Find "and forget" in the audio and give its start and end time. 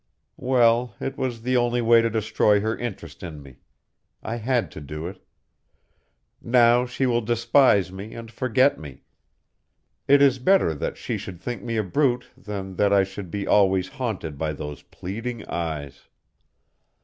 8.15-8.79